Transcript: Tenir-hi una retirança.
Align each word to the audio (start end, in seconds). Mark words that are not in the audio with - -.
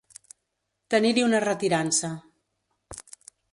Tenir-hi 0.93 1.27
una 1.27 1.43
retirança. 1.45 2.11